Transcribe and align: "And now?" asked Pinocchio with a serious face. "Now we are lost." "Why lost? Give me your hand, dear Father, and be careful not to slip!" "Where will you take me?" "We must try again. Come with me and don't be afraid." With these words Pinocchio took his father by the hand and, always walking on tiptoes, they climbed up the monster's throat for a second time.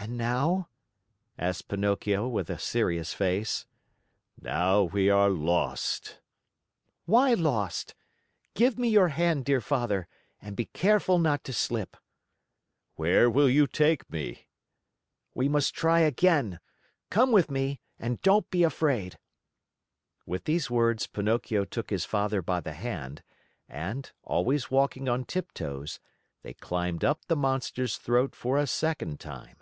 "And 0.00 0.18
now?" 0.18 0.68
asked 1.38 1.68
Pinocchio 1.68 2.28
with 2.28 2.50
a 2.50 2.58
serious 2.58 3.14
face. 3.14 3.64
"Now 4.38 4.82
we 4.82 5.08
are 5.08 5.30
lost." 5.30 6.18
"Why 7.06 7.32
lost? 7.32 7.94
Give 8.54 8.76
me 8.76 8.88
your 8.88 9.08
hand, 9.08 9.44
dear 9.46 9.60
Father, 9.62 10.06
and 10.42 10.56
be 10.56 10.66
careful 10.66 11.18
not 11.20 11.42
to 11.44 11.52
slip!" 11.54 11.96
"Where 12.96 13.30
will 13.30 13.48
you 13.48 13.66
take 13.68 14.10
me?" 14.10 14.48
"We 15.32 15.48
must 15.48 15.74
try 15.74 16.00
again. 16.00 16.58
Come 17.08 17.30
with 17.32 17.48
me 17.50 17.80
and 17.98 18.20
don't 18.20 18.50
be 18.50 18.62
afraid." 18.64 19.16
With 20.26 20.44
these 20.44 20.68
words 20.70 21.06
Pinocchio 21.06 21.64
took 21.64 21.88
his 21.90 22.04
father 22.04 22.42
by 22.42 22.58
the 22.60 22.74
hand 22.74 23.22
and, 23.70 24.10
always 24.24 24.70
walking 24.72 25.08
on 25.08 25.24
tiptoes, 25.24 25.98
they 26.42 26.52
climbed 26.52 27.04
up 27.04 27.24
the 27.26 27.36
monster's 27.36 27.96
throat 27.96 28.34
for 28.34 28.58
a 28.58 28.66
second 28.66 29.18
time. 29.20 29.56